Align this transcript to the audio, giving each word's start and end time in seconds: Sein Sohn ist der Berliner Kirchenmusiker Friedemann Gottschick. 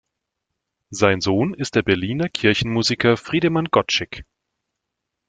Sein 0.89 1.21
Sohn 1.21 1.53
ist 1.53 1.75
der 1.75 1.83
Berliner 1.83 2.27
Kirchenmusiker 2.27 3.17
Friedemann 3.17 3.65
Gottschick. 3.65 4.25